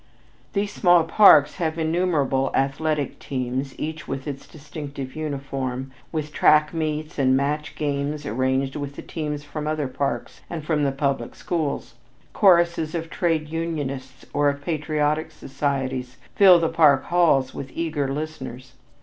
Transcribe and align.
These 0.53 0.71
small 0.73 1.03
parks 1.03 1.57
have 1.57 1.77
innumerable 1.77 2.49
athletic 2.55 3.19
teams, 3.19 3.79
each 3.79 4.07
with 4.07 4.27
its 4.27 4.47
distinctive 4.47 5.15
uniform, 5.15 5.91
with 6.11 6.33
track 6.33 6.73
meets 6.73 7.19
and 7.19 7.37
match 7.37 7.75
games 7.75 8.25
arranged 8.25 8.75
with 8.75 8.95
the 8.95 9.03
teams 9.03 9.43
from 9.43 9.67
other 9.67 9.87
parks 9.87 10.41
and 10.49 10.65
from 10.65 10.85
the 10.85 10.91
public 10.91 11.35
schools; 11.35 11.93
choruses 12.33 12.95
of 12.95 13.11
trade 13.11 13.49
unionists 13.49 14.25
or 14.33 14.49
of 14.49 14.63
patriotic 14.65 15.29
societies 15.29 16.17
fill 16.35 16.59
the 16.59 16.67
park 16.67 17.03
halls 17.03 17.53
with 17.53 17.69
eager 17.71 18.07
listeners. 18.11 18.73